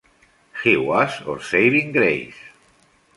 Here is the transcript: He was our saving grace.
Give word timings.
He 0.63 0.75
was 0.75 1.21
our 1.27 1.39
saving 1.39 1.91
grace. 1.91 2.33